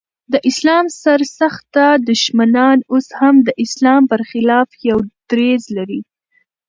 [0.31, 4.97] د اسلام سر سخته دښمنان اوس هم د اسلام پر خلاف يو
[5.31, 6.01] دريځ لري.